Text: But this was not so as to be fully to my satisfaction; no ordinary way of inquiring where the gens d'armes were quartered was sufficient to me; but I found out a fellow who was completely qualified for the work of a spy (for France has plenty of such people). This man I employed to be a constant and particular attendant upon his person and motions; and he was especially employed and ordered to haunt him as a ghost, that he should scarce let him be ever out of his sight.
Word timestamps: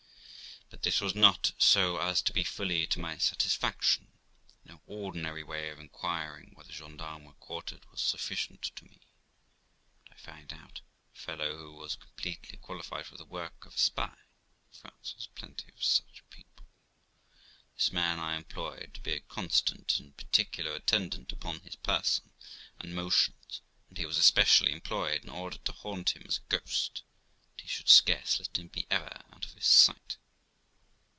But 0.69 0.83
this 0.83 1.01
was 1.01 1.13
not 1.13 1.51
so 1.59 1.97
as 1.97 2.21
to 2.23 2.33
be 2.33 2.43
fully 2.45 2.87
to 2.87 2.99
my 2.99 3.17
satisfaction; 3.17 4.07
no 4.63 4.81
ordinary 4.87 5.43
way 5.43 5.69
of 5.69 5.79
inquiring 5.79 6.51
where 6.53 6.63
the 6.63 6.71
gens 6.73 6.97
d'armes 6.97 7.27
were 7.27 7.33
quartered 7.33 7.85
was 7.91 8.01
sufficient 8.01 8.61
to 8.75 8.85
me; 8.85 9.01
but 10.09 10.13
I 10.13 10.15
found 10.15 10.53
out 10.53 10.79
a 11.13 11.19
fellow 11.19 11.57
who 11.57 11.73
was 11.73 11.97
completely 11.97 12.57
qualified 12.57 13.05
for 13.05 13.17
the 13.17 13.25
work 13.25 13.65
of 13.65 13.75
a 13.75 13.77
spy 13.77 14.15
(for 14.71 14.79
France 14.79 15.11
has 15.15 15.27
plenty 15.35 15.65
of 15.73 15.83
such 15.83 16.23
people). 16.31 16.65
This 17.75 17.91
man 17.91 18.17
I 18.17 18.37
employed 18.37 18.93
to 18.95 19.01
be 19.01 19.11
a 19.13 19.19
constant 19.19 19.99
and 19.99 20.15
particular 20.17 20.73
attendant 20.73 21.31
upon 21.33 21.59
his 21.59 21.75
person 21.75 22.31
and 22.79 22.95
motions; 22.95 23.61
and 23.89 23.97
he 23.99 24.05
was 24.07 24.17
especially 24.17 24.71
employed 24.71 25.21
and 25.21 25.29
ordered 25.31 25.65
to 25.65 25.73
haunt 25.73 26.15
him 26.15 26.23
as 26.25 26.37
a 26.37 26.49
ghost, 26.57 27.03
that 27.57 27.61
he 27.63 27.67
should 27.67 27.89
scarce 27.89 28.39
let 28.39 28.57
him 28.57 28.69
be 28.69 28.87
ever 28.89 29.21
out 29.31 29.45
of 29.45 29.51
his 29.53 29.67
sight. 29.67 30.15